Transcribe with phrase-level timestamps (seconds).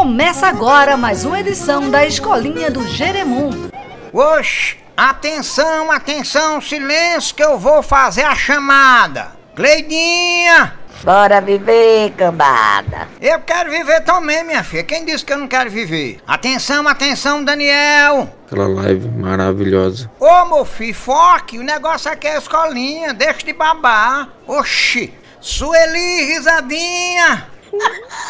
[0.00, 3.68] Começa agora mais uma edição da Escolinha do Jeremum.
[4.10, 9.32] Oxe, atenção, atenção, silêncio que eu vou fazer a chamada.
[9.54, 10.72] Cleidinha!
[11.04, 13.08] Bora viver, cambada.
[13.20, 14.84] Eu quero viver também, minha filha.
[14.84, 16.18] Quem disse que eu não quero viver?
[16.26, 18.34] Atenção, atenção, Daniel!
[18.46, 20.10] Aquela live maravilhosa.
[20.18, 24.30] Ô, meu filho, foque, o negócio aqui é a escolinha, deixa de babar.
[24.46, 25.12] Oxi,
[25.42, 27.46] Sueli, risadinha!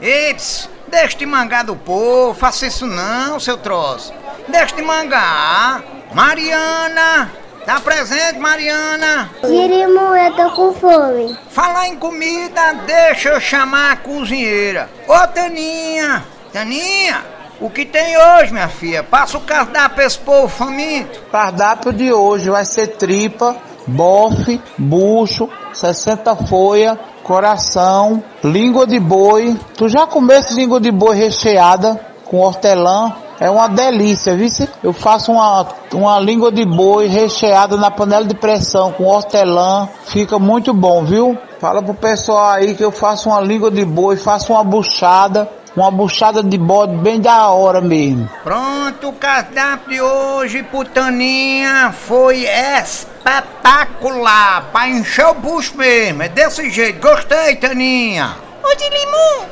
[0.00, 4.12] Eps, deixa de mangar do povo, faça isso não, seu troço.
[4.48, 5.82] Deixa de mangar.
[6.12, 7.32] Mariana,
[7.64, 9.30] tá presente, Mariana?
[9.42, 11.36] Jerimo, eu tô com fome.
[11.50, 14.88] Falar em comida, deixa eu chamar a cozinheira.
[15.08, 17.24] Ô, Taninha, Taninha,
[17.58, 19.02] o que tem hoje, minha filha?
[19.02, 21.22] Passa o cardápio pra esse povo faminto.
[21.32, 23.56] Cardápio de hoje vai ser tripa,
[23.86, 29.56] bofe, bucho, 60 folha, coração, língua de boi.
[29.76, 33.12] Tu já comeste língua de boi recheada com hortelã?
[33.38, 34.48] É uma delícia, viu?
[34.82, 39.88] Eu faço uma, uma língua de boi recheada na panela de pressão com hortelã.
[40.06, 41.36] Fica muito bom, viu?
[41.58, 45.48] Fala pro pessoal aí que eu faço uma língua de boi, faço uma buchada.
[45.76, 48.30] Uma buchada de bode bem da hora mesmo.
[48.42, 52.46] Pronto, o cardápio de hoje, putaninha, foi
[52.80, 54.70] espetacular.
[54.72, 56.22] Pra encher o bucho mesmo.
[56.22, 56.98] É desse jeito.
[57.06, 58.36] Gostei, Taninha.
[58.64, 59.44] Ô de limão,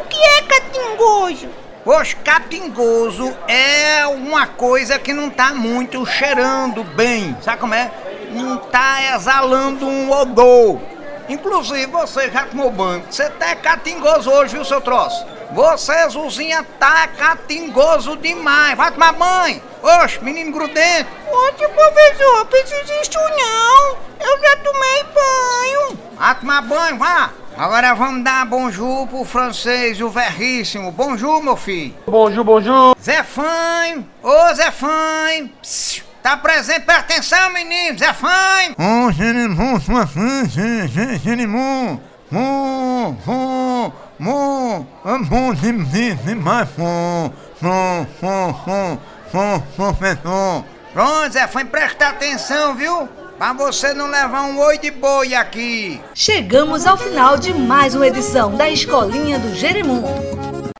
[0.00, 1.48] o que é catingoso?
[1.84, 7.36] Oxe, catingoso é uma coisa que não tá muito cheirando bem.
[7.42, 7.90] Sabe como é?
[8.32, 10.80] Não tá exalando um odor.
[11.28, 13.04] Inclusive, você já tomou banho.
[13.10, 15.26] Você tá catingoso hoje, viu, seu troço?
[15.52, 18.76] Você, Zuzinha, tá catingoso demais.
[18.76, 19.62] Vai tomar banho.
[19.82, 21.10] Oxe, menino grudento.
[21.30, 23.96] Oxe, professor, preciso isso não.
[24.20, 25.98] Eu já tomei banho.
[26.16, 27.30] Vai tomar banho, vá.
[27.56, 30.92] Agora vamos dar bonjour pro francês, o verríssimo.
[30.92, 31.94] Bonjour, meu filho.
[32.06, 32.96] Bonjour, bonjour.
[33.02, 34.06] Zé Fãe.
[34.22, 35.50] Ô, Zé Fãe.
[35.62, 36.05] Psiu.
[36.26, 37.96] Tá presente, presta atenção, menino.
[37.96, 38.74] Zé Fãe.
[38.76, 40.88] Ô, Jerimum, sua filha,
[41.22, 42.00] Jerimum.
[42.28, 49.00] Mu, mu, mu, mu, demais, mu, mu, mu, mu,
[49.32, 50.64] mu, professor.
[50.92, 53.08] Pronto, Zé Fãe, presta atenção, viu?
[53.38, 56.00] Pra você não levar um oi de boi aqui.
[56.12, 60.02] Chegamos ao final de mais uma edição da Escolinha do Jeremum.